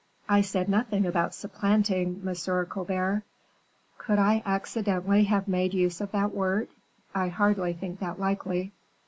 [0.27, 3.21] "I said nothing about supplanting, Monsieur Colbert.
[3.99, 6.69] Could I accidentally have made use of that word?
[7.13, 8.71] I hardly think that likely.